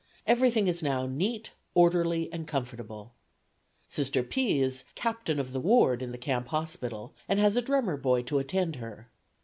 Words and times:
Everything 0.25 0.65
is 0.65 0.81
now 0.81 1.05
neat, 1.05 1.51
orderly 1.75 2.27
and 2.33 2.47
comfortable. 2.47 3.13
Sr. 3.87 4.23
P. 4.23 4.59
is 4.59 4.83
'Captain 4.95 5.39
of 5.39 5.51
the 5.51 5.59
Ward' 5.59 6.01
in 6.01 6.11
the 6.11 6.17
camp 6.17 6.47
hospital, 6.47 7.13
and 7.29 7.37
has 7.39 7.55
a 7.55 7.61
drummer 7.61 7.97
boy 7.97 8.23
to 8.23 8.39
attend 8.39 8.77
her. 8.77 9.11